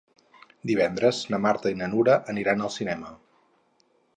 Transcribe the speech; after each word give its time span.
Divendres 0.69 1.19
na 1.35 1.39
Marta 1.47 1.73
i 1.75 1.79
na 1.81 1.91
Nura 1.93 2.15
aniran 2.35 2.65
al 2.69 2.73
cinema. 2.79 3.13